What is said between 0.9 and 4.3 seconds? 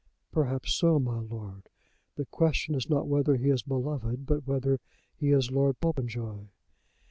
my lord. The question is not whether he is beloved,